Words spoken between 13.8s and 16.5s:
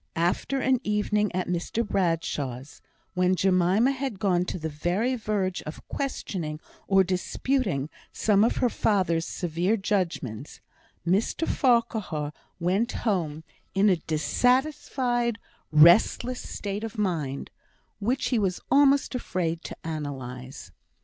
a dissatisfied, restless